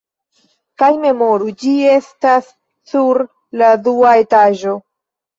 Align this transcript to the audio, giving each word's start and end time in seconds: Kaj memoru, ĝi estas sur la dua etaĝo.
Kaj 0.81 0.87
memoru, 1.01 1.49
ĝi 1.63 1.73
estas 1.95 2.47
sur 2.93 3.19
la 3.63 3.69
dua 3.89 4.15
etaĝo. 4.23 4.73